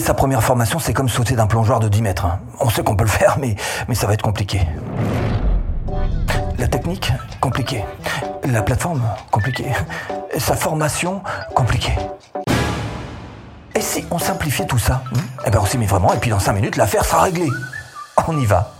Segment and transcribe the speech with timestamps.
[0.00, 2.24] Sa première formation, c'est comme sauter d'un plongeoir de 10 mètres.
[2.24, 2.40] hein.
[2.60, 3.54] On sait qu'on peut le faire, mais,
[3.88, 4.66] mais ça va être compliqué.
[6.58, 7.84] La technique, compliqué.
[8.44, 9.66] La plateforme, compliqué.
[10.38, 11.22] Sa formation,
[11.54, 11.92] compliqué.
[13.74, 16.40] Et si on simplifiait tout ça hmm Eh ben on s'y vraiment, et puis dans
[16.40, 17.50] 5 minutes, l'affaire sera réglée.
[18.26, 18.72] On y va.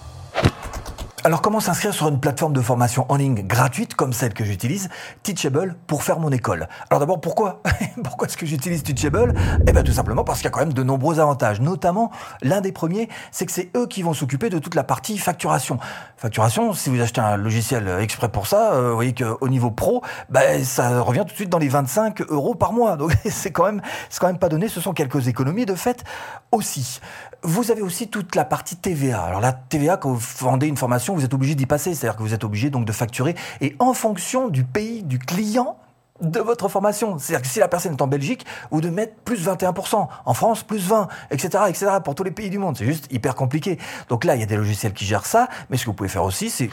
[1.24, 4.88] Alors comment s'inscrire sur une plateforme de formation en ligne gratuite comme celle que j'utilise,
[5.22, 6.66] Teachable, pour faire mon école?
[6.90, 7.62] Alors d'abord pourquoi
[8.02, 9.32] Pourquoi est-ce que j'utilise Teachable?
[9.68, 11.60] Eh bien tout simplement parce qu'il y a quand même de nombreux avantages.
[11.60, 12.10] Notamment,
[12.42, 15.78] l'un des premiers, c'est que c'est eux qui vont s'occuper de toute la partie facturation.
[16.16, 20.02] Facturation, si vous achetez un logiciel exprès pour ça, euh, vous voyez qu'au niveau pro,
[20.28, 22.96] ben, ça revient tout de suite dans les 25 euros par mois.
[22.96, 23.80] Donc c'est quand même,
[24.10, 24.66] c'est quand même pas donné.
[24.66, 26.02] Ce sont quelques économies de fait
[26.50, 27.00] aussi.
[27.44, 29.22] Vous avez aussi toute la partie TVA.
[29.22, 31.94] Alors la TVA, quand vous vendez une formation, vous êtes obligé d'y passer.
[31.94, 33.34] C'est-à-dire que vous êtes obligé donc de facturer.
[33.60, 35.76] Et en fonction du pays du client,
[36.20, 37.18] de votre formation.
[37.18, 40.62] C'est-à-dire que si la personne est en Belgique, vous devez mettre plus 21%, en France
[40.62, 42.76] plus 20, etc., etc., pour tous les pays du monde.
[42.76, 43.78] C'est juste hyper compliqué.
[44.08, 46.08] Donc là, il y a des logiciels qui gèrent ça, mais ce que vous pouvez
[46.08, 46.70] faire aussi, c'est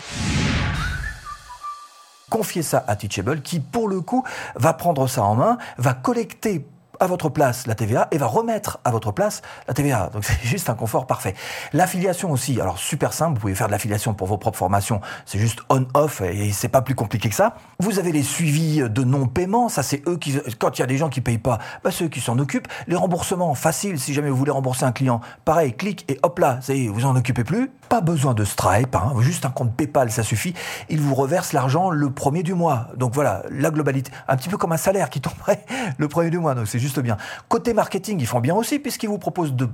[2.30, 4.24] confier ça à Teachable, qui pour le coup
[4.56, 6.66] va prendre ça en main, va collecter
[7.00, 10.10] à votre place la TVA et va remettre à votre place la TVA.
[10.14, 11.36] Donc c'est juste un confort parfait.
[11.74, 15.40] L'affiliation aussi, alors super simple, vous pouvez faire de l'affiliation pour vos propres formations, c'est
[15.40, 17.56] juste on-off et c'est pas plus compliqué que ça.
[17.80, 20.98] Vous avez les suivis de non-paiement, ça c'est eux qui, quand il y a des
[20.98, 22.68] gens qui payent pas, bah c'est qui s'en occupent.
[22.88, 26.60] Les remboursements, facile, si jamais vous voulez rembourser un client, pareil, clic et hop là,
[26.62, 27.72] ça y est, vous en occupez plus.
[27.90, 30.54] Pas besoin de Stripe, hein, juste un compte PayPal, ça suffit.
[30.90, 32.88] Il vous reverse l'argent le premier du mois.
[32.96, 35.66] Donc voilà, la globalité, un petit peu comme un salaire qui tomberait
[35.98, 36.56] le premier du mois.
[36.56, 37.18] Donc c'est juste bien.
[37.48, 39.70] Côté marketing, ils font bien aussi puisqu'ils vous proposent de,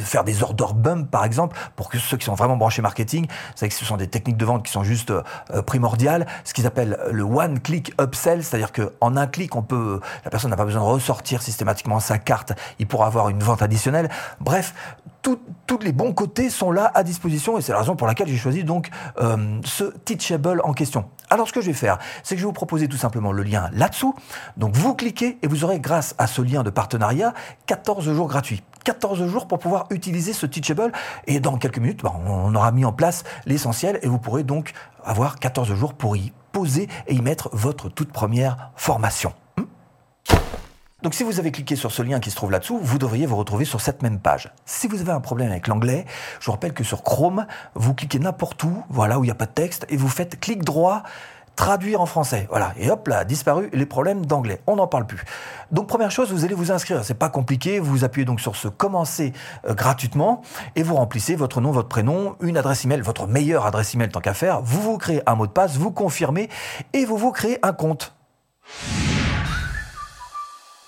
[0.00, 3.68] faire des order bump par exemple pour que ceux qui sont vraiment branchés marketing, c'est
[3.68, 6.98] que ce sont des techniques de vente qui sont juste euh, primordiales, ce qu'ils appellent
[7.10, 10.64] le one click upsell, c'est-à-dire que en un clic, on peut la personne n'a pas
[10.64, 14.08] besoin de ressortir systématiquement sa carte, il pourra avoir une vente additionnelle.
[14.40, 14.74] Bref,
[15.22, 18.36] tous les bons côtés sont là à disposition et c'est la raison pour laquelle j'ai
[18.36, 18.90] choisi donc
[19.20, 21.04] euh, ce Teachable en question.
[21.28, 23.42] Alors ce que je vais faire, c'est que je vais vous proposer tout simplement le
[23.42, 24.14] lien là-dessous.
[24.56, 27.34] Donc vous cliquez et vous aurez grâce à ce lien de partenariat
[27.66, 28.62] 14 jours gratuits.
[28.84, 30.92] 14 jours pour pouvoir utiliser ce Teachable
[31.26, 34.72] et dans quelques minutes, bah, on aura mis en place l'essentiel et vous pourrez donc
[35.04, 39.32] avoir 14 jours pour y poser et y mettre votre toute première formation.
[41.02, 43.36] Donc si vous avez cliqué sur ce lien qui se trouve là-dessous, vous devriez vous
[43.36, 44.52] retrouver sur cette même page.
[44.66, 46.04] Si vous avez un problème avec l'anglais,
[46.40, 49.36] je vous rappelle que sur Chrome, vous cliquez n'importe où, voilà où il n'y a
[49.36, 51.02] pas de texte, et vous faites clic droit,
[51.56, 52.46] traduire en français.
[52.50, 52.72] Voilà.
[52.78, 54.60] Et hop là, disparu les problèmes d'anglais.
[54.66, 55.24] On n'en parle plus.
[55.70, 57.04] Donc première chose, vous allez vous inscrire.
[57.04, 57.80] C'est pas compliqué.
[57.80, 59.32] Vous appuyez donc sur ce commencer
[59.66, 60.42] euh, gratuitement
[60.76, 64.20] et vous remplissez votre nom, votre prénom, une adresse email, votre meilleure adresse email tant
[64.20, 64.62] qu'à faire.
[64.62, 66.48] Vous vous créez un mot de passe, vous confirmez
[66.92, 68.14] et vous vous créez un compte.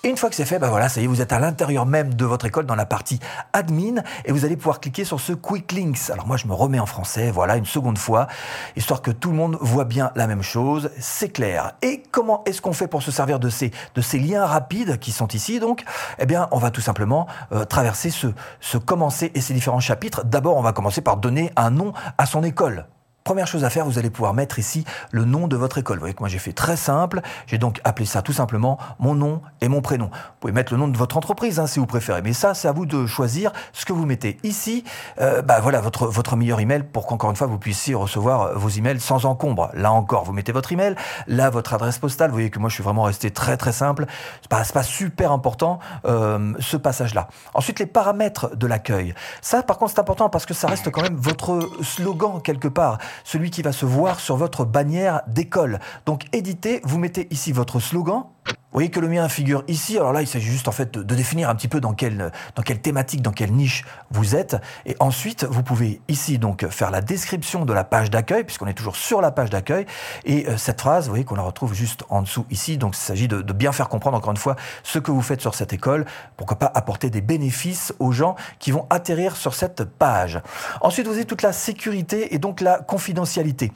[0.05, 2.13] Une fois que c'est fait, ben voilà, ça y est, vous êtes à l'intérieur même
[2.13, 3.21] de votre école dans la partie
[3.53, 6.09] admin et vous allez pouvoir cliquer sur ce quick links.
[6.09, 8.27] Alors moi, je me remets en français, voilà, une seconde fois,
[8.75, 10.91] histoire que tout le monde voit bien la même chose.
[10.99, 11.71] C'est clair.
[11.81, 15.13] Et comment est-ce qu'on fait pour se servir de ces, de ces liens rapides qui
[15.13, 15.85] sont ici, donc?
[16.19, 18.27] Eh bien, on va tout simplement euh, traverser ce,
[18.59, 20.25] ce commencer et ces différents chapitres.
[20.25, 22.87] D'abord, on va commencer par donner un nom à son école.
[23.23, 25.95] Première chose à faire, vous allez pouvoir mettre ici le nom de votre école.
[25.95, 27.21] Vous voyez que moi j'ai fait très simple.
[27.47, 30.07] J'ai donc appelé ça tout simplement mon nom et mon prénom.
[30.07, 32.21] Vous pouvez mettre le nom de votre entreprise hein, si vous préférez.
[32.21, 34.83] Mais ça, c'est à vous de choisir ce que vous mettez ici.
[35.21, 38.67] Euh, bah voilà votre votre meilleur email pour qu'encore une fois vous puissiez recevoir vos
[38.67, 39.69] emails sans encombre.
[39.73, 40.95] Là encore, vous mettez votre email,
[41.27, 42.29] là votre adresse postale.
[42.29, 44.05] Vous voyez que moi je suis vraiment resté très très simple.
[44.41, 47.29] C'est pas pas super important euh, ce passage-là.
[47.53, 49.15] Ensuite les paramètres de l'accueil.
[49.41, 52.97] Ça par contre c'est important parce que ça reste quand même votre slogan quelque part
[53.23, 55.79] celui qui va se voir sur votre bannière d'école.
[56.05, 58.25] Donc éditez, vous mettez ici votre slogan.
[58.73, 59.97] Vous voyez que le mien figure ici.
[59.97, 62.63] Alors là, il s'agit juste en fait de, définir un petit peu dans quelle, dans
[62.63, 64.57] quelle thématique, dans quelle niche vous êtes.
[64.87, 68.73] Et ensuite, vous pouvez ici donc faire la description de la page d'accueil, puisqu'on est
[68.73, 69.85] toujours sur la page d'accueil.
[70.25, 72.79] Et euh, cette phrase, vous voyez qu'on la retrouve juste en dessous ici.
[72.79, 75.41] Donc il s'agit de, de, bien faire comprendre encore une fois ce que vous faites
[75.41, 76.05] sur cette école.
[76.35, 80.41] Pourquoi pas apporter des bénéfices aux gens qui vont atterrir sur cette page.
[80.81, 83.71] Ensuite, vous avez toute la sécurité et donc la confidentialité.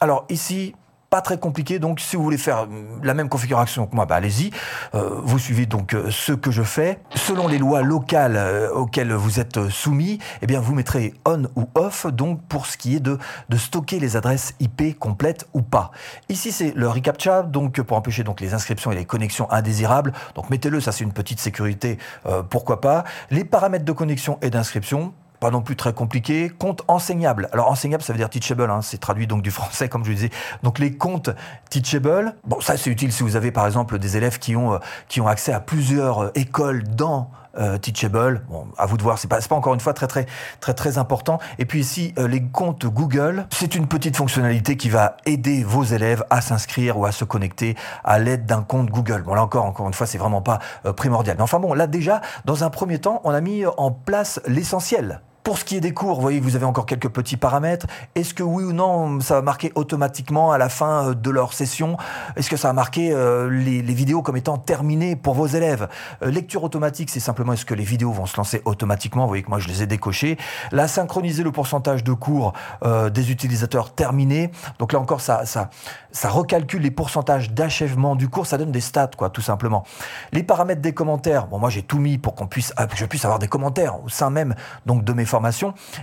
[0.00, 0.74] Alors ici,
[1.12, 1.78] pas très compliqué.
[1.78, 2.66] Donc, si vous voulez faire
[3.02, 4.50] la même configuration que moi, bah, allez-y.
[4.94, 7.00] Euh, vous suivez donc euh, ce que je fais.
[7.14, 11.68] Selon les lois locales euh, auxquelles vous êtes soumis, eh bien, vous mettrez on ou
[11.74, 12.06] off.
[12.06, 13.18] Donc, pour ce qui est de,
[13.50, 15.90] de stocker les adresses IP complètes ou pas.
[16.30, 20.14] Ici, c'est le reCAPTCHA, donc pour empêcher donc les inscriptions et les connexions indésirables.
[20.34, 20.80] Donc, mettez-le.
[20.80, 21.98] Ça, c'est une petite sécurité.
[22.24, 23.04] Euh, pourquoi pas.
[23.30, 26.52] Les paramètres de connexion et d'inscription pas non plus très compliqué.
[26.56, 27.48] Compte enseignable.
[27.52, 28.70] Alors enseignable, ça veut dire teachable.
[28.70, 30.30] Hein, c'est traduit donc du français, comme je disais.
[30.62, 31.30] Donc les comptes
[31.68, 32.36] teachable.
[32.44, 34.78] Bon, ça c'est utile si vous avez par exemple des élèves qui ont
[35.08, 38.42] qui ont accès à plusieurs écoles dans euh, Teachable.
[38.48, 40.26] Bon, à vous de voir, c'est pas, pas encore une fois très très
[40.60, 41.38] très très important.
[41.58, 45.82] Et puis ici, euh, les comptes Google, c'est une petite fonctionnalité qui va aider vos
[45.84, 49.22] élèves à s'inscrire ou à se connecter à l'aide d'un compte Google.
[49.22, 51.36] Bon là encore, encore une fois, c'est vraiment pas euh, primordial.
[51.36, 55.20] Mais enfin bon, là déjà, dans un premier temps, on a mis en place l'essentiel.
[55.42, 57.86] Pour ce qui est des cours, vous voyez vous avez encore quelques petits paramètres.
[58.14, 61.52] Est-ce que oui ou non, ça va marquer automatiquement à la fin euh, de leur
[61.52, 61.96] session?
[62.36, 65.88] Est-ce que ça va marquer euh, les, vidéos comme étant terminées pour vos élèves?
[66.22, 69.22] Euh, Lecture automatique, c'est simplement est-ce que les vidéos vont se lancer automatiquement?
[69.22, 70.38] Vous voyez que moi je les ai décochées.
[70.70, 72.52] Là, synchroniser le pourcentage de cours
[72.84, 74.50] des utilisateurs terminés.
[74.78, 75.70] Donc là encore, ça, ça,
[76.12, 78.46] ça recalcule les pourcentages d'achèvement du cours.
[78.46, 79.84] Ça donne des stats, quoi, tout simplement.
[80.32, 81.46] Les paramètres des commentaires.
[81.48, 84.08] Bon, moi j'ai tout mis pour qu'on puisse, que je puisse avoir des commentaires au
[84.08, 84.54] sein même
[84.86, 85.24] donc de mes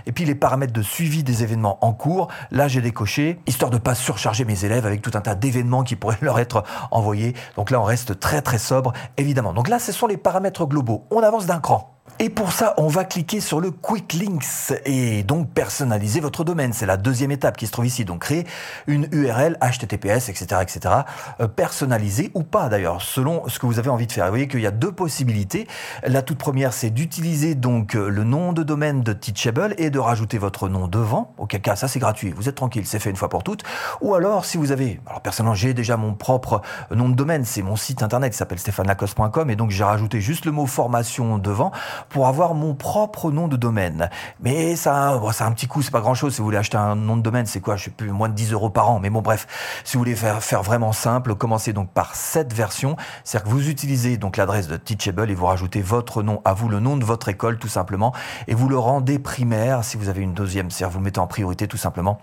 [0.06, 3.78] Et puis les paramètres de suivi des événements en cours, là j'ai décoché, histoire de
[3.78, 7.34] pas surcharger mes élèves avec tout un tas d'événements qui pourraient leur être envoyés.
[7.56, 9.52] Donc là on reste très très sobre, évidemment.
[9.52, 11.06] Donc là ce sont les paramètres globaux.
[11.10, 11.99] On avance d'un cran.
[12.22, 16.74] Et pour ça, on va cliquer sur le Quick Links et donc personnaliser votre domaine.
[16.74, 18.04] C'est la deuxième étape qui se trouve ici.
[18.04, 18.46] Donc créer
[18.86, 20.94] une URL HTTPS, etc., etc.,
[21.40, 24.26] euh, personnalisée ou pas d'ailleurs, selon ce que vous avez envie de faire.
[24.26, 25.66] Vous voyez qu'il y a deux possibilités.
[26.02, 29.98] La toute première, c'est d'utiliser donc euh, le nom de domaine de Teachable et de
[29.98, 31.32] rajouter votre nom devant.
[31.38, 32.34] Auquel cas, ça c'est gratuit.
[32.36, 33.62] Vous êtes tranquille, c'est fait une fois pour toutes.
[34.02, 36.60] Ou alors, si vous avez, alors personnellement, j'ai déjà mon propre
[36.94, 37.46] nom de domaine.
[37.46, 41.38] C'est mon site internet qui s'appelle stéphanelacoste.com et donc j'ai rajouté juste le mot formation
[41.38, 41.72] devant
[42.10, 44.10] pour avoir mon propre nom de domaine.
[44.40, 46.34] Mais ça, bon, un petit coup, c'est pas grand chose.
[46.34, 47.76] Si vous voulez acheter un nom de domaine, c'est quoi?
[47.76, 49.00] Je sais plus, moins de 10 euros par an.
[49.00, 49.46] Mais bon, bref,
[49.84, 52.96] si vous voulez faire, faire vraiment simple, commencez donc par cette version.
[53.24, 56.68] C'est-à-dire que vous utilisez donc l'adresse de Teachable et vous rajoutez votre nom à vous,
[56.68, 58.12] le nom de votre école tout simplement,
[58.48, 59.84] et vous le rendez primaire.
[59.84, 62.18] Si vous avez une deuxième, c'est-à-dire vous le mettez en priorité tout simplement,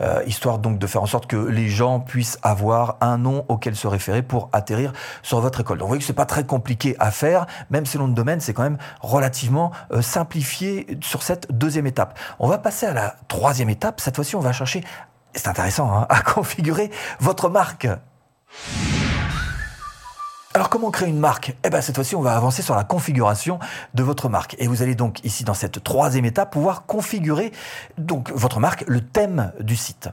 [0.00, 3.74] euh, histoire donc de faire en sorte que les gens puissent avoir un nom auquel
[3.74, 4.92] se référer pour atterrir
[5.22, 5.78] sur votre école.
[5.78, 8.14] Donc vous voyez que c'est pas très compliqué à faire, même si le nom de
[8.14, 12.18] domaine, c'est quand même relativement euh, simplifié sur cette deuxième étape.
[12.38, 14.00] On va passer à la troisième étape.
[14.00, 14.84] Cette fois-ci, on va chercher,
[15.34, 16.90] c'est intéressant, hein, à configurer
[17.20, 17.88] votre marque.
[20.58, 21.56] Alors comment créer une marque?
[21.62, 23.60] Eh bien cette fois-ci on va avancer sur la configuration
[23.94, 27.52] de votre marque et vous allez donc ici dans cette troisième étape pouvoir configurer
[27.96, 30.08] donc votre marque, le thème du site.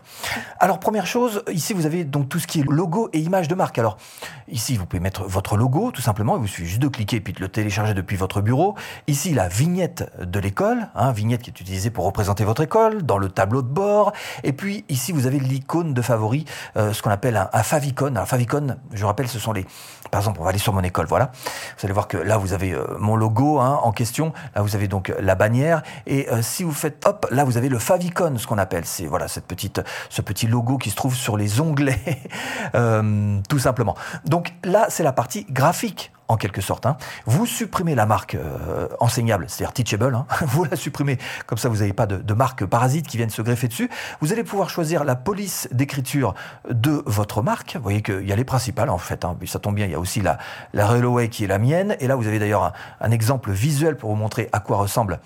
[0.59, 3.56] Alors première chose, ici vous avez donc tout ce qui est logo et image de
[3.56, 3.80] marque.
[3.80, 3.97] Alors
[4.47, 7.21] ici vous pouvez mettre votre logo tout simplement, il vous suffit juste de cliquer et
[7.21, 8.75] puis de le télécharger depuis votre bureau.
[9.07, 13.18] Ici la vignette de l'école, hein, vignette qui est utilisée pour représenter votre école dans
[13.18, 14.13] le tableau de bord.
[14.44, 16.45] Et puis ici vous avez l'icône de favori,
[16.77, 18.13] euh, ce qu'on appelle un, un favicon.
[18.13, 19.65] Alors favicon, je rappelle, ce sont les
[20.12, 21.31] par exemple on va aller sur mon école, voilà.
[21.77, 24.33] Vous allez voir que là, vous avez euh, mon logo hein, en question.
[24.55, 25.81] Là, vous avez donc la bannière.
[26.07, 28.85] Et euh, si vous faites hop, là, vous avez le favicon, ce qu'on appelle.
[28.85, 32.21] C'est voilà ce petit logo qui se trouve sur les onglets,
[32.75, 33.95] euh, tout simplement.
[34.25, 36.86] Donc là, c'est la partie graphique en quelque sorte.
[36.86, 36.98] Hein.
[37.25, 40.25] Vous supprimez la marque euh, enseignable, c'est-à-dire teachable, hein.
[40.48, 43.42] vous la supprimez, comme ça vous n'avez pas de, de, marque parasite qui viennent se
[43.42, 43.89] greffer dessus.
[44.22, 46.33] Vous allez pouvoir choisir la police d'écriture
[46.69, 47.75] de votre marque.
[47.75, 49.38] Vous voyez qu'il y a les principales en fait, hein.
[49.45, 50.38] ça tombe bien, il y a aussi la,
[50.74, 54.10] la Railway qui est la mienne, et là vous avez d'ailleurs un, exemple visuel pour
[54.10, 55.19] vous montrer à quoi ressemble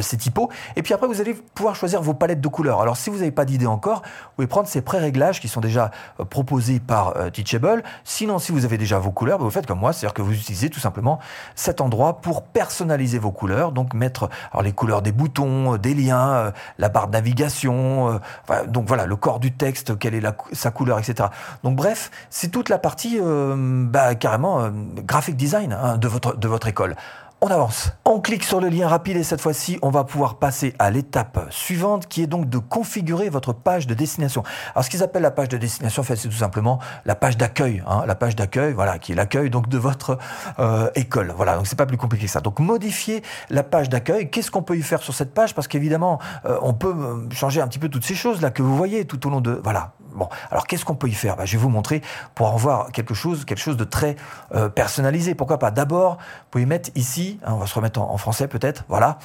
[0.00, 0.48] ces typos.
[0.76, 2.80] Et puis après, vous allez pouvoir choisir vos palettes de couleurs.
[2.80, 5.90] Alors, si vous n'avez pas d'idée encore, vous pouvez prendre ces pré-réglages qui sont déjà
[6.20, 7.82] euh, proposés par euh, Teachable.
[8.04, 10.32] Sinon, si vous avez déjà vos couleurs, bah, vous faites comme moi, c'est-à-dire que vous
[10.32, 11.18] utilisez tout simplement
[11.54, 13.72] cet endroit pour personnaliser vos couleurs.
[13.72, 14.28] Donc, mettre
[14.62, 18.20] les couleurs des boutons, des liens, la barre de navigation,
[18.68, 20.22] donc voilà, le corps du texte, quelle est
[20.52, 21.28] sa couleur, etc.
[21.64, 26.08] Donc, bref, c'est toute la partie bah, carrément graphic design hein, de
[26.48, 26.96] votre école.
[27.42, 27.90] On avance.
[28.04, 31.46] On clique sur le lien rapide et cette fois-ci, on va pouvoir passer à l'étape
[31.48, 34.42] suivante qui est donc de configurer votre page de destination.
[34.74, 37.38] Alors, ce qu'ils appellent la page de destination, en fait, c'est tout simplement la page
[37.38, 37.82] d'accueil.
[37.86, 40.18] Hein, la page d'accueil, voilà, qui est l'accueil donc de votre
[40.58, 41.32] euh, école.
[41.34, 42.42] Voilà, donc c'est pas plus compliqué que ça.
[42.42, 44.28] Donc, modifier la page d'accueil.
[44.28, 45.54] Qu'est-ce qu'on peut y faire sur cette page?
[45.54, 48.62] Parce qu'évidemment, euh, on peut euh, changer un petit peu toutes ces choses là que
[48.62, 49.58] vous voyez tout au long de.
[49.64, 51.34] Voilà, Bon, alors qu'est-ce qu'on peut y faire?
[51.34, 52.02] Bah, Je vais vous montrer
[52.34, 54.16] pour en voir quelque chose, quelque chose de très
[54.54, 55.34] euh, personnalisé.
[55.34, 55.70] Pourquoi pas?
[55.70, 59.18] D'abord, vous pouvez mettre ici, hein, on va se remettre en, français peut-être, voilà.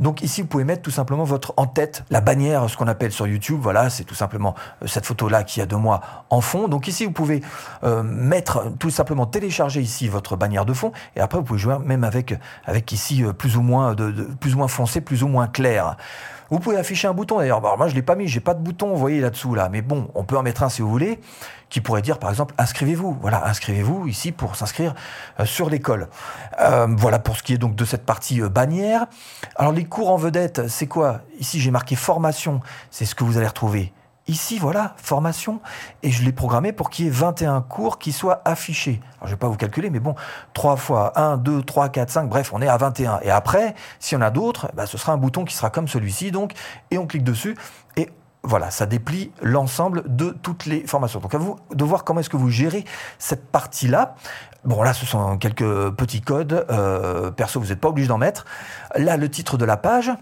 [0.00, 3.26] Donc ici, vous pouvez mettre tout simplement votre en-tête, la bannière, ce qu'on appelle sur
[3.26, 6.00] YouTube, voilà, c'est tout simplement euh, cette photo-là qui a de moi
[6.30, 6.66] en fond.
[6.66, 7.42] Donc ici, vous pouvez
[7.84, 11.76] euh, mettre, tout simplement télécharger ici votre bannière de fond, et après, vous pouvez jouer
[11.84, 12.32] même avec,
[12.90, 13.94] ici plus ou moins,
[14.66, 15.96] foncé, plus ou moins clair.
[16.50, 17.60] Vous pouvez afficher un bouton d'ailleurs.
[17.60, 19.68] moi je l'ai pas mis, j'ai pas de bouton, vous voyez là-dessous là.
[19.68, 21.20] Mais bon, on peut mettre un si vous voulez,
[21.68, 23.18] qui pourrait dire par exemple inscrivez-vous.
[23.20, 24.94] Voilà, inscrivez-vous ici pour s'inscrire
[25.40, 26.08] euh, sur l'école.
[26.60, 29.06] Euh, voilà pour ce qui est donc de cette partie euh, bannière.
[29.56, 31.20] Alors les cours en vedette, c'est quoi?
[31.38, 33.92] Ici j'ai marqué formation, c'est ce que vous allez retrouver
[34.28, 35.60] ici, voilà, formation,
[36.02, 39.00] et je l'ai programmé pour qu'il y ait 21 cours qui soient affichés.
[39.24, 40.14] Je vais pas vous calculer, mais bon,
[40.52, 43.20] 3 fois 1, 2, 3, 4, 5, bref, on est à 21.
[43.22, 45.88] Et après, s'il y en a d'autres, bah, ce sera un bouton qui sera comme
[45.88, 46.52] celui-ci, donc,
[46.90, 47.56] et on clique dessus,
[47.96, 48.10] et
[48.42, 51.20] voilà, ça déplie l'ensemble de toutes les formations.
[51.20, 52.84] Donc à vous de voir comment est-ce que vous gérez
[53.18, 54.14] cette partie-là.
[54.64, 56.66] Bon là, ce sont quelques petits codes.
[56.70, 58.44] Euh, perso, vous n'êtes pas obligé d'en mettre.
[58.94, 60.12] Là, le titre de la page.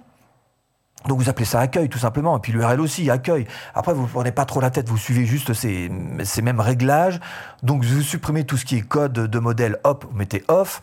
[1.04, 3.46] Donc vous appelez ça accueil tout simplement, et puis l'URL aussi, accueil.
[3.74, 5.90] Après, vous ne prenez pas trop la tête, vous suivez juste ces,
[6.24, 7.20] ces, mêmes réglages.
[7.62, 10.80] Donc vous supprimez tout ce qui est code de modèle, hop, vous mettez off.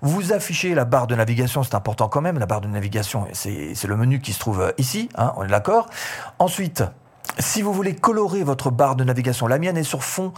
[0.00, 3.84] Vous affichez la barre de navigation, c'est important quand même, la barre de navigation, c'est
[3.84, 5.88] le menu qui se trouve ici, hein, on est d'accord.
[6.38, 6.82] Ensuite,
[7.38, 10.32] si vous voulez colorer votre barre de navigation, la mienne est sur fond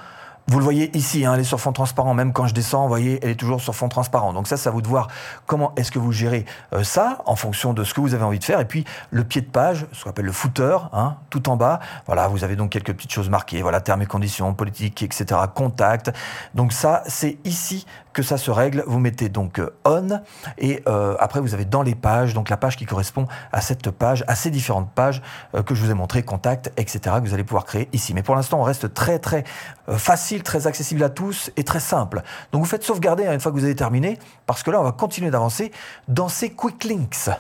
[0.49, 2.15] vous le voyez ici, hein, elle est sur fond transparent.
[2.15, 4.33] Même quand je descends, vous voyez, elle est toujours sur fond transparent.
[4.33, 5.09] Donc ça, à vous de voir
[5.47, 8.39] comment est-ce que vous gérez euh, ça en fonction de ce que vous avez envie
[8.39, 8.59] de faire.
[8.59, 11.81] Et puis le pied de page, ce qu'on appelle le footer, hein, tout en bas.
[12.07, 13.61] Voilà, vous avez donc quelques petites choses marquées.
[13.61, 15.39] Voilà, termes et conditions, politique, etc.
[15.55, 16.13] Contact.
[16.55, 17.87] Donc ça, c'est ici
[18.19, 18.83] que ça se règle.
[18.89, 20.21] Vous mettez donc euh, on
[20.59, 23.93] et euh, après vous avez dans les pages, donc la page qui correspond à cette
[23.93, 25.23] page, à ces différentes pages
[25.65, 27.17] que je vous ai montré, contact, etc.
[27.23, 28.15] que vous allez pouvoir créer ici.
[28.15, 29.45] Mais pour l'instant, on reste très très
[29.87, 32.23] facile très accessible à tous et très simple.
[32.51, 34.85] Donc vous faites sauvegarder hein, une fois que vous avez terminé, parce que là, on
[34.85, 35.71] va continuer d'avancer
[36.09, 37.31] dans ces quick links.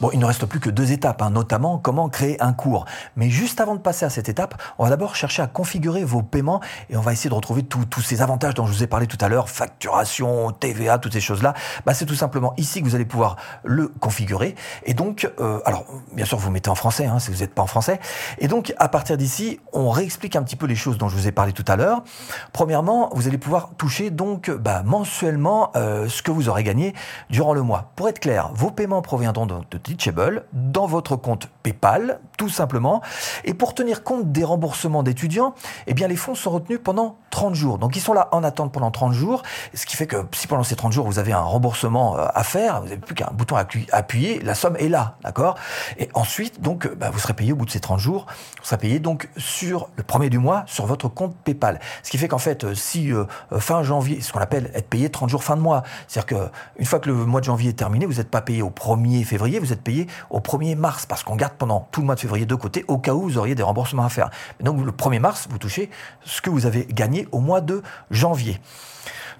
[0.00, 2.84] Bon, il ne reste plus que deux étapes, hein, notamment comment créer un cours.
[3.16, 6.22] Mais juste avant de passer à cette étape, on va d'abord chercher à configurer vos
[6.22, 9.08] paiements et on va essayer de retrouver tous ces avantages dont je vous ai parlé
[9.08, 11.52] tout à l'heure, facturation, TVA, toutes ces choses-là.
[11.84, 14.54] Bah, c'est tout simplement ici que vous allez pouvoir le configurer.
[14.84, 17.62] Et donc, euh, alors, bien sûr, vous mettez en français, hein, si vous n'êtes pas
[17.62, 17.98] en français.
[18.38, 21.26] Et donc, à partir d'ici, on réexplique un petit peu les choses dont je vous
[21.26, 22.04] ai parlé tout à l'heure.
[22.52, 26.94] Premièrement, vous allez pouvoir toucher donc bah, mensuellement euh, ce que vous aurez gagné
[27.30, 27.90] durant le mois.
[27.96, 33.00] Pour être clair, vos paiements proviendront de Teachable dans votre compte PayPal, tout simplement.
[33.44, 35.54] Et pour tenir compte des remboursements d'étudiants,
[35.86, 37.78] eh bien, les fonds sont retenus pendant 30 jours.
[37.78, 39.42] Donc, ils sont là en attente pendant 30 jours.
[39.72, 42.42] Ce qui fait que si pendant ces 30 jours, vous avez un remboursement euh, à
[42.42, 45.54] faire, vous n'avez plus qu'un bouton à appuyer, la somme est là, d'accord?
[45.98, 48.26] Et ensuite, donc, euh, bah, vous serez payé au bout de ces 30 jours.
[48.58, 51.80] Vous serez payé donc sur le premier du mois sur votre compte PayPal.
[52.02, 53.10] Ce qui fait qu'en fait, euh, si
[53.58, 56.98] fin janvier, ce qu'on appelle être payé 30 jours fin de mois, c'est-à-dire qu'une fois
[56.98, 59.72] que le mois de janvier est terminé, vous n'êtes pas payé au 1er février, vous
[59.72, 62.54] êtes payé au 1er mars, parce qu'on garde pendant tout le mois de février de
[62.54, 64.30] côté, au cas où vous auriez des remboursements à faire.
[64.60, 65.90] donc le 1er mars, vous touchez
[66.24, 68.60] ce que vous avez gagné au mois de janvier.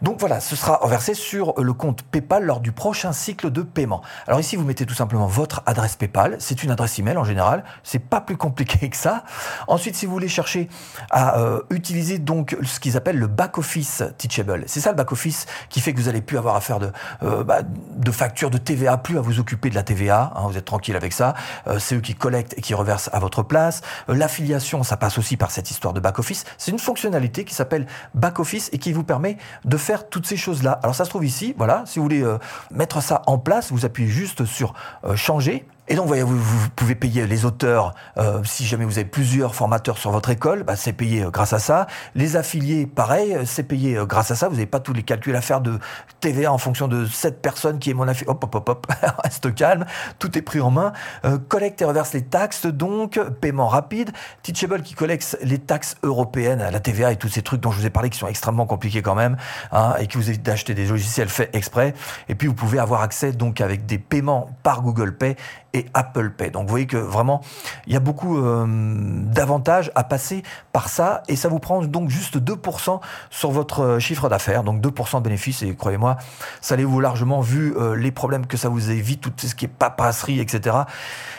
[0.03, 4.03] Donc voilà, ce sera reversé sur le compte PayPal lors du prochain cycle de paiement.
[4.27, 6.37] Alors ici, vous mettez tout simplement votre adresse PayPal.
[6.39, 7.65] C'est une adresse email en général.
[7.83, 9.25] C'est pas plus compliqué que ça.
[9.67, 10.69] Ensuite, si vous voulez chercher
[11.11, 15.11] à euh, utiliser donc ce qu'ils appellent le back office Teachable, c'est ça le back
[15.11, 18.51] office qui fait que vous allez plus avoir à faire de, euh, bah, de factures
[18.51, 20.33] de TVA, plus à vous occuper de la TVA.
[20.37, 21.35] Hein, vous êtes tranquille avec ça.
[21.67, 23.81] Euh, c'est eux qui collectent et qui reversent à votre place.
[24.07, 26.45] L'affiliation, ça passe aussi par cette histoire de back office.
[26.57, 30.27] C'est une fonctionnalité qui s'appelle back office et qui vous permet de faire faire toutes
[30.27, 30.79] ces choses-là.
[30.83, 32.37] Alors ça se trouve ici, voilà, si vous voulez euh,
[32.71, 36.69] mettre ça en place, vous appuyez juste sur euh, changer et donc, voyez, vous, vous
[36.77, 40.77] pouvez payer les auteurs, euh, si jamais vous avez plusieurs formateurs sur votre école, bah,
[40.77, 41.87] c'est payé euh, grâce à ça.
[42.15, 44.49] Les affiliés, pareil, euh, c'est payé euh, grâce à ça.
[44.49, 45.79] Vous n'avez pas tous les calculs à faire de
[46.21, 48.31] TVA en fonction de cette personne qui est mon affilié.
[48.31, 48.87] Hop, hop, hop, hop,
[49.25, 49.87] reste calme.
[50.19, 50.93] Tout est pris en main.
[51.25, 54.11] Euh, collecte et reverse les taxes, donc, paiement rapide.
[54.43, 57.87] Teachable qui collecte les taxes européennes, la TVA et tous ces trucs dont je vous
[57.87, 59.39] ai parlé qui sont extrêmement compliqués quand même,
[59.73, 61.95] hein, et qui vous évite d'acheter des logiciels faits exprès.
[62.29, 65.37] Et puis, vous pouvez avoir accès, donc, avec des paiements par Google Pay
[65.75, 66.51] et Apple Pay.
[66.51, 67.43] Donc vous voyez que vraiment,
[67.87, 72.09] il y a beaucoup euh, d'avantages à passer par ça et ça vous prend donc
[72.09, 76.17] juste 2% sur votre euh, chiffre d'affaires, donc 2% de bénéfices et croyez-moi,
[76.61, 79.67] ça allait vous largement vu euh, les problèmes que ça vous évite, tout ce qui
[79.67, 80.77] est paperasserie, etc.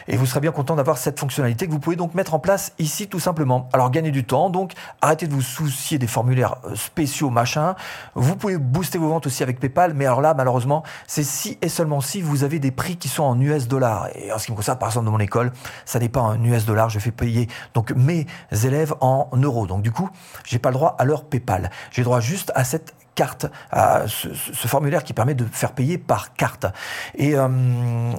[0.07, 2.73] Et vous serez bien content d'avoir cette fonctionnalité que vous pouvez donc mettre en place
[2.79, 3.69] ici tout simplement.
[3.73, 7.75] Alors gagner du temps, donc arrêtez de vous soucier des formulaires spéciaux, machin.
[8.15, 11.69] Vous pouvez booster vos ventes aussi avec PayPal, mais alors là, malheureusement, c'est si et
[11.69, 14.07] seulement si vous avez des prix qui sont en US dollars.
[14.21, 15.51] Et en ce qui me concerne, par exemple, de mon école,
[15.85, 18.27] ça n'est pas en US dollars, je fais payer donc mes
[18.63, 19.67] élèves en euros.
[19.67, 20.09] Donc du coup,
[20.45, 21.69] j'ai pas le droit à leur PayPal.
[21.91, 24.29] J'ai droit juste à cette carte, à ce,
[24.65, 26.67] formulaire qui permet de faire payer par carte.
[27.15, 27.49] Et euh,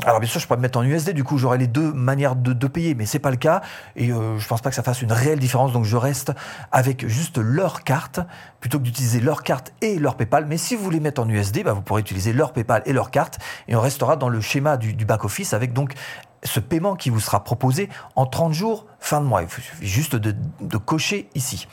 [0.05, 2.37] alors bien sûr, je pourrais me mettre en USD, du coup j'aurai les deux manières
[2.37, 3.63] de, de payer, mais c'est pas le cas.
[3.97, 6.33] Et euh, je pense pas que ça fasse une réelle différence, donc je reste
[6.71, 8.21] avec juste leur carte
[8.61, 10.45] plutôt que d'utiliser leur carte et leur PayPal.
[10.45, 13.11] Mais si vous voulez mettre en USD, bah, vous pourrez utiliser leur PayPal et leur
[13.11, 13.39] carte,
[13.69, 15.95] et on restera dans le schéma du, du back office avec donc
[16.43, 19.43] ce paiement qui vous sera proposé en 30 jours, fin de mois.
[19.43, 20.35] Il suffit juste de,
[20.79, 21.69] cocher ici.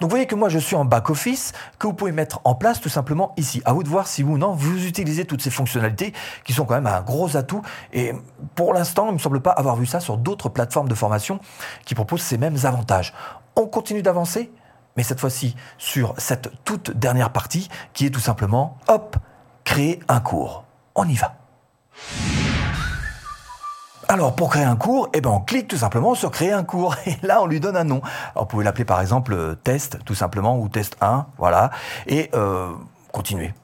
[0.00, 2.80] Donc vous voyez que moi je suis en back-office, que vous pouvez mettre en place
[2.80, 3.62] tout simplement ici.
[3.64, 6.12] À vous de voir si vous ou non vous utilisez toutes ces fonctionnalités
[6.44, 7.62] qui sont quand même un gros atout.
[7.92, 8.12] Et
[8.54, 11.40] pour l'instant, il ne me semble pas avoir vu ça sur d'autres plateformes de formation
[11.84, 13.14] qui proposent ces mêmes avantages.
[13.56, 14.50] On continue d'avancer,
[14.96, 19.16] mais cette fois-ci sur cette toute dernière partie qui est tout simplement, hop,
[19.64, 20.64] créer un cours.
[20.94, 21.36] On y va.
[24.12, 26.94] Alors pour créer un cours, eh ben on clique tout simplement sur créer un cours
[27.06, 28.02] et là on lui donne un nom.
[28.34, 31.70] Alors vous l'appeler par exemple euh, test tout simplement ou test 1, voilà,
[32.06, 32.72] et euh,
[33.10, 33.54] continuer.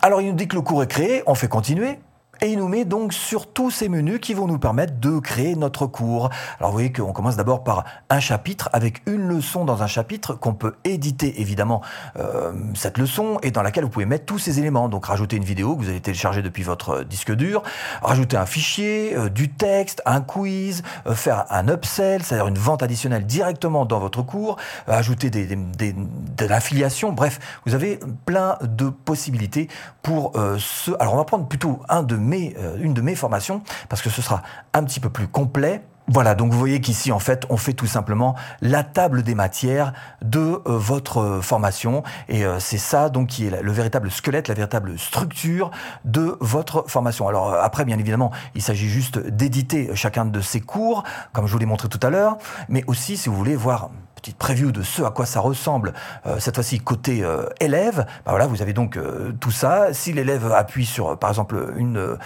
[0.00, 1.98] Alors il nous dit que le cours est créé, on fait continuer.
[2.40, 5.56] Et il nous met donc sur tous ces menus qui vont nous permettre de créer
[5.56, 6.30] notre cours.
[6.58, 10.34] Alors vous voyez qu'on commence d'abord par un chapitre avec une leçon dans un chapitre
[10.34, 11.82] qu'on peut éditer évidemment
[12.16, 14.88] euh, cette leçon et dans laquelle vous pouvez mettre tous ces éléments.
[14.88, 17.64] Donc rajouter une vidéo que vous avez téléchargée depuis votre disque dur,
[18.02, 22.84] rajouter un fichier, euh, du texte, un quiz, euh, faire un upsell, c'est-à-dire une vente
[22.84, 27.12] additionnelle directement dans votre cours, ajouter des, des, de l'affiliation.
[27.12, 29.68] Bref, vous avez plein de possibilités
[30.02, 30.92] pour ce.
[31.00, 34.22] Alors on va prendre plutôt un de euh, une de mes formations, parce que ce
[34.22, 34.42] sera
[34.74, 35.82] un petit peu plus complet.
[36.10, 39.92] Voilà, donc vous voyez qu'ici, en fait, on fait tout simplement la table des matières
[40.22, 42.02] de euh, votre formation.
[42.30, 45.70] Et euh, c'est ça, donc, qui est le véritable squelette, la véritable structure
[46.06, 47.28] de votre formation.
[47.28, 51.02] Alors, après, bien évidemment, il s'agit juste d'éditer chacun de ces cours,
[51.34, 52.38] comme je vous l'ai montré tout à l'heure,
[52.70, 55.94] mais aussi, si vous voulez voir petite preview de ce à quoi ça ressemble,
[56.26, 59.92] euh, cette fois-ci côté euh, élève, bah voilà, vous avez donc euh, tout ça.
[59.92, 62.18] Si l'élève appuie sur, par exemple, une,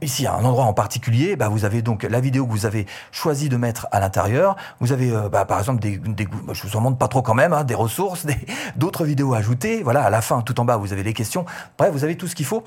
[0.00, 3.48] ici un endroit en particulier, bah vous avez donc la vidéo que vous avez choisi
[3.48, 4.56] de mettre à l'intérieur.
[4.80, 7.34] Vous avez, bah, par exemple, des, des bah, je vous en montre pas trop quand
[7.34, 8.26] même, hein, des ressources,
[8.76, 9.82] d'autres vidéos ajoutées.
[9.82, 11.44] Voilà, à la fin, tout en bas, vous avez les questions.
[11.78, 12.64] Bref, vous avez tout ce qu'il faut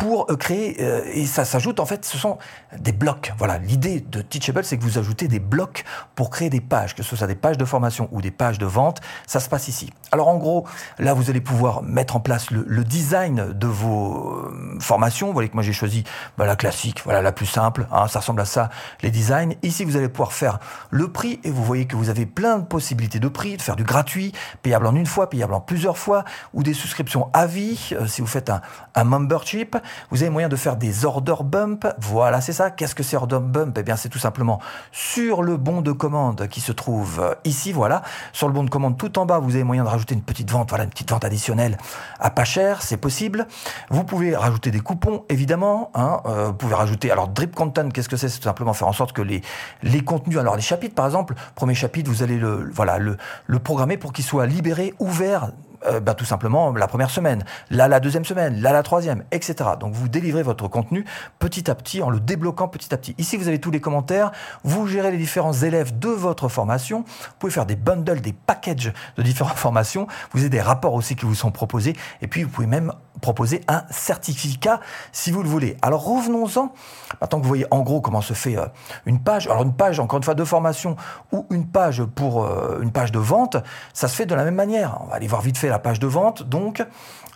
[0.00, 2.38] pour euh, créer, euh, et ça s'ajoute en fait, ce sont
[2.78, 3.34] des blocs.
[3.36, 7.02] Voilà, l'idée de Teachable, c'est que vous ajoutez des blocs pour créer des pages, que
[7.02, 9.92] ce soit des pages de formation ou des pages de vente, ça se passe ici.
[10.10, 10.66] Alors en gros,
[10.98, 15.26] là vous allez pouvoir mettre en place le, design de vos euh, formations.
[15.26, 16.04] Vous voyez que moi j'ai choisi
[16.38, 18.70] bah, la classique, voilà la plus simple, hein, ça ressemble à ça,
[19.02, 19.52] les designs.
[19.62, 22.64] Ici vous allez pouvoir faire le prix et vous voyez que vous avez plein de
[22.64, 26.24] possibilités de prix, de faire du gratuit, payable en une fois, payable en plusieurs fois,
[26.54, 28.62] ou des souscriptions à vie, si vous faites un,
[28.94, 29.76] un membership.
[30.10, 31.86] Vous avez moyen de faire des order bump.
[31.98, 32.70] Voilà, c'est ça.
[32.70, 33.76] Qu'est-ce que c'est order bump?
[33.78, 34.60] Eh bien, c'est tout simplement
[34.92, 37.72] sur le bon de commande qui se trouve euh, ici.
[37.72, 40.22] Voilà, sur le bon de commande tout en bas, vous avez moyen de rajouter une
[40.22, 40.68] petite vente.
[40.70, 41.78] Voilà, une petite vente additionnelle
[42.18, 43.46] à pas cher, c'est possible.
[43.90, 45.90] Vous pouvez rajouter des coupons, évidemment.
[45.94, 46.20] Hein.
[46.26, 47.10] Euh, vous pouvez rajouter.
[47.10, 48.28] Alors, drip content, qu'est-ce que c'est?
[48.28, 51.74] C'est tout simplement faire en sorte que les contenus, alors les chapitres, par exemple, premier
[51.74, 55.50] chapitre, vous allez le voilà le programmer pour qu'il soit libéré, ouvert
[55.86, 59.70] euh, bah, tout simplement la première semaine, là la deuxième semaine, là la troisième, etc.
[59.78, 61.04] Donc vous délivrez votre contenu
[61.38, 63.14] petit à petit en le débloquant petit à petit.
[63.18, 64.30] Ici vous avez tous les commentaires,
[64.62, 68.92] vous gérez les différents élèves de votre formation, vous pouvez faire des bundles, des packages
[69.16, 72.50] de différentes formations, vous avez des rapports aussi qui vous sont proposés, et puis vous
[72.50, 74.80] pouvez même proposer un certificat
[75.12, 75.76] si vous le voulez.
[75.82, 76.72] Alors revenons-en,
[77.20, 78.66] maintenant que vous voyez en gros comment se fait euh,
[79.06, 80.96] une page, alors une page encore une fois de formation
[81.32, 83.56] ou une page pour euh, une page de vente,
[83.94, 84.98] ça se fait de la même manière.
[85.02, 86.42] On va aller voir vite fait la page de vente.
[86.42, 86.84] Donc,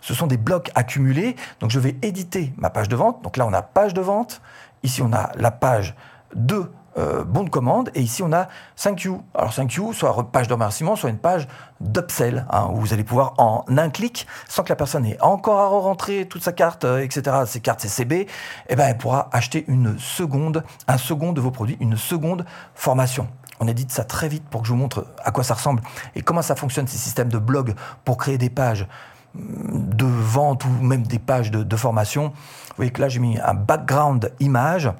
[0.01, 1.35] ce sont des blocs accumulés.
[1.59, 3.21] Donc, je vais éditer ma page de vente.
[3.23, 4.41] Donc là, on a page de vente.
[4.83, 5.95] Ici, on a la page
[6.35, 7.89] de euh, bon de commande.
[7.93, 9.19] Et ici, on a 5Q.
[9.33, 11.47] Alors 5Q, soit page de remerciement, soit une page
[11.81, 15.59] d'upsell, hein, où vous allez pouvoir en un clic, sans que la personne ait encore
[15.59, 18.27] à rentrer toute sa carte, euh, etc., ses cartes CCB,
[18.69, 22.45] eh ben, elle pourra acheter une seconde, un second de vos produits, une seconde
[22.75, 23.27] formation.
[23.59, 25.81] On édite ça très vite pour que je vous montre à quoi ça ressemble
[26.15, 28.87] et comment ça fonctionne ces systèmes de blog pour créer des pages
[29.33, 32.29] mm, de vente ou même des pages de, formation.
[32.29, 34.91] Vous voyez que là j'ai mis un background image.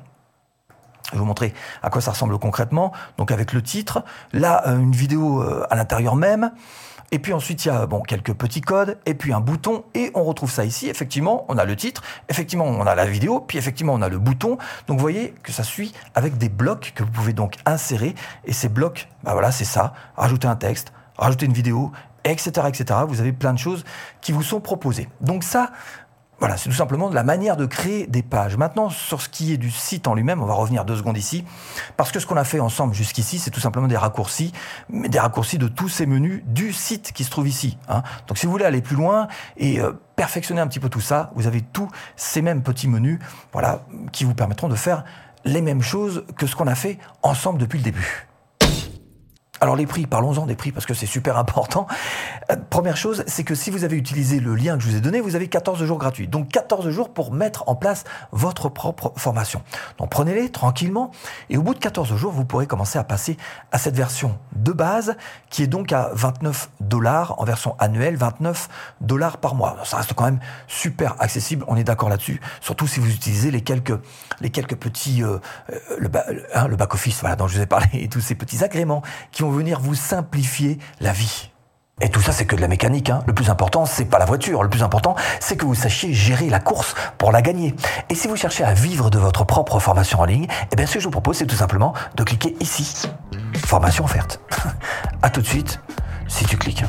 [1.08, 2.92] Je vais vous montrer à quoi ça ressemble concrètement.
[3.18, 6.52] Donc avec le titre, là euh, une vidéo euh, à l'intérieur même.
[7.12, 10.12] Et puis ensuite, il y a bon, quelques petits codes, et puis un bouton, et
[10.16, 10.90] on retrouve ça ici.
[10.90, 14.20] Effectivement, on a le titre, effectivement, on a la vidéo, puis effectivement, on a le
[14.20, 14.58] bouton.
[14.88, 18.16] Donc vous voyez que ça suit avec des blocs que vous pouvez donc insérer.
[18.46, 19.94] Et ces blocs, bah voilà, c'est ça.
[20.18, 21.92] Rajouter un texte, rajouter une vidéo,
[22.26, 23.00] etc., etc.
[23.08, 23.86] Vous avez plein de choses
[24.22, 25.08] qui vous sont proposées.
[25.22, 25.72] Donc ça,
[26.40, 28.58] voilà, c'est tout simplement la manière de créer des pages.
[28.58, 31.46] Maintenant, sur ce qui est du site en lui-même, on va revenir deux secondes ici,
[31.98, 34.52] parce que ce qu'on a fait ensemble jusqu'ici, c'est tout simplement des raccourcis,
[34.90, 37.78] mais des raccourcis de tous ces menus du site qui se trouve ici.
[37.88, 38.04] Hein.
[38.28, 41.32] Donc si vous voulez aller plus loin et euh, perfectionner un petit peu tout ça,
[41.36, 43.20] vous avez tous ces mêmes petits menus,
[43.54, 45.06] voilà, qui vous permettront de faire
[45.46, 48.28] les mêmes choses que ce qu'on a fait ensemble depuis le début.
[49.62, 51.88] Alors les prix, parlons-en des prix parce que c'est super important.
[52.52, 55.02] Euh, première chose, c'est que si vous avez utilisé le lien que je vous ai
[55.02, 56.28] donné, vous avez 14 jours gratuits.
[56.28, 59.62] Donc 14 jours pour mettre en place votre propre formation.
[59.98, 61.12] Donc prenez-les tranquillement
[61.50, 63.38] et au bout de 14 jours, vous pourrez commencer à passer
[63.72, 65.16] à cette version de base
[65.50, 68.68] qui est donc à 29 dollars en version annuelle, 29
[69.00, 69.78] dollars par mois.
[69.86, 73.62] Ça reste quand même super accessible, on est d'accord là-dessus, surtout si vous utilisez les
[73.62, 73.98] quelques,
[74.42, 75.38] les quelques petits, euh,
[75.72, 76.10] euh, le,
[76.54, 79.45] hein, le back-office voilà, dont je vous ai parlé et tous ces petits agréments qui
[79.50, 81.50] venir vous simplifier la vie.
[82.02, 83.10] Et tout ça, c'est que de la mécanique.
[83.10, 83.24] Hein.
[83.26, 84.64] Le plus important, c'est pas la voiture.
[84.64, 87.74] Le plus important, c'est que vous sachiez gérer la course pour la gagner.
[88.10, 90.96] Et si vous cherchez à vivre de votre propre formation en ligne, eh bien, ce
[90.96, 93.08] que je vous propose, c'est tout simplement de cliquer ici.
[93.66, 94.42] Formation offerte.
[95.22, 95.80] à tout de suite,
[96.28, 96.84] si tu cliques.